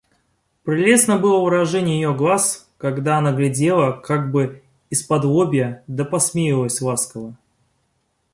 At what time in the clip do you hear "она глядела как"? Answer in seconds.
3.19-4.31